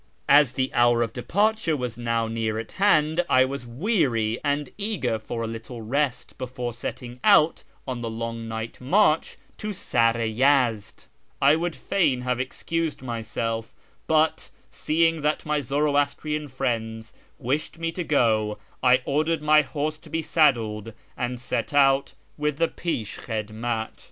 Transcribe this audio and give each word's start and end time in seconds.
As 0.27 0.53
the 0.53 0.71
hour 0.73 1.03
of 1.03 1.13
depar 1.13 1.63
ture 1.63 1.77
was 1.77 1.95
now 1.95 2.27
near 2.27 2.57
at 2.57 2.71
hand, 2.71 3.19
and 3.19 3.27
I 3.29 3.45
was 3.45 3.67
weary 3.67 4.39
and 4.43 4.71
eager 4.75 5.19
for 5.19 5.43
a 5.43 5.47
little 5.47 5.83
rest 5.83 6.39
before 6.39 6.73
setting 6.73 7.19
out 7.23 7.63
on 7.87 8.01
the 8.01 8.09
Ion" 8.09 8.49
nitrht 8.49 8.81
march 8.81 9.37
to 9.59 9.71
Sar 9.73 10.17
i 10.17 10.25
Yezd, 10.27 11.05
I 11.39 11.55
would 11.55 11.75
fain 11.75 12.21
have 12.21 12.39
excused 12.39 13.03
myself; 13.03 13.75
but, 14.07 14.49
seeing 14.71 15.21
that 15.21 15.45
my 15.45 15.61
Zoroastrian 15.61 16.47
friends 16.47 17.13
wished 17.37 17.77
me 17.77 17.91
to 17.91 18.03
go, 18.03 18.57
I 18.81 19.03
ordered 19.05 19.43
my 19.43 19.61
horse 19.61 19.99
to 19.99 20.09
be 20.09 20.23
saddled, 20.23 20.93
and 21.15 21.39
set 21.39 21.75
out 21.75 22.15
with 22.39 22.57
the 22.57 22.69
lAshJiliidmat. 22.69 23.99